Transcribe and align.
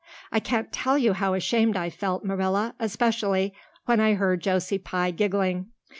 I 0.31 0.39
can't 0.39 0.73
tell 0.73 0.97
you 0.97 1.13
how 1.13 1.35
ashamed 1.35 1.77
I 1.77 1.91
felt, 1.91 2.25
Marilla, 2.25 2.73
especially 2.79 3.53
when 3.85 3.99
I 3.99 4.15
heard 4.15 4.41
Josie 4.41 4.79
Pye 4.79 5.11
giggling. 5.11 5.67